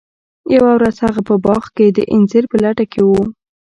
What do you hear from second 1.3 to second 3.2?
باغ کې د انځر په لټه کې و.